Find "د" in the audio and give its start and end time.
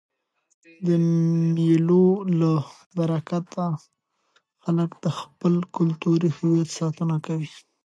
0.85-0.87, 5.03-5.05